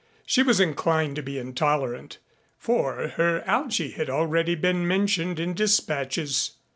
[0.25, 2.17] She was inclined to be intolerant.
[2.57, 6.53] For her Algy had already been mentioned in dispatches.